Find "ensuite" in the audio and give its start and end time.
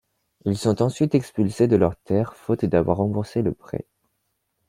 0.81-1.13